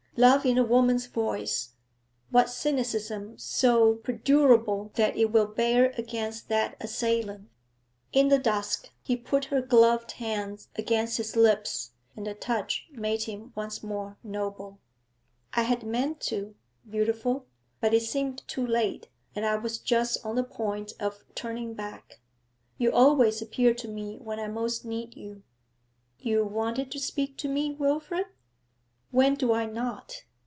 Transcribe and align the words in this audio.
Love 0.17 0.45
in 0.45 0.57
a 0.57 0.63
woman's 0.63 1.07
voice 1.07 1.69
what 2.29 2.49
cynicism 2.49 3.35
so 3.39 3.95
perdurable 4.03 4.91
that 4.95 5.15
it 5.15 5.31
will 5.31 5.47
bear 5.47 5.93
against 5.97 6.47
that 6.49 6.75
assailant? 6.81 7.49
In 8.11 8.27
the 8.27 8.37
dusk, 8.37 8.89
he 9.01 9.15
put 9.15 9.45
her 9.45 9.61
gloved 9.61 10.11
hand 10.11 10.67
against 10.75 11.15
his 11.17 11.35
lips, 11.37 11.91
and 12.15 12.27
the 12.27 12.35
touch 12.35 12.87
made 12.91 13.23
him 13.23 13.51
once 13.55 13.81
more 13.81 14.17
noble. 14.21 14.79
'I 15.53 15.61
had 15.63 15.83
meant 15.83 16.19
to, 16.23 16.55
beautiful, 16.87 17.47
but 17.79 17.93
it 17.93 18.01
seemed 18.03 18.45
too 18.49 18.67
late, 18.67 19.07
and 19.33 19.45
I 19.45 19.55
was 19.55 19.77
just 19.79 20.23
on 20.25 20.35
the 20.35 20.43
point 20.43 20.91
of 20.99 21.23
turning 21.35 21.73
back. 21.73 22.19
You 22.77 22.91
always 22.91 23.41
appear 23.41 23.73
to 23.75 23.87
me 23.87 24.17
when 24.17 24.41
I 24.41 24.49
most 24.49 24.83
need 24.83 25.15
you.' 25.15 25.41
'You 26.19 26.43
wanted 26.45 26.91
to 26.91 26.99
speak 26.99 27.37
to 27.37 27.47
me, 27.47 27.71
Wilfrid?' 27.71 28.25
'When 29.13 29.33
do 29.33 29.51
I 29.51 29.65
not? 29.65 30.23